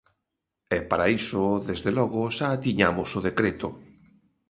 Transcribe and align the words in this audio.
E 0.75 0.77
para 0.89 1.07
iso, 1.19 1.43
desde 1.69 1.89
logo, 1.97 2.21
xa 2.37 2.49
tiñamos 2.65 3.09
o 3.19 3.23
decreto. 3.27 3.67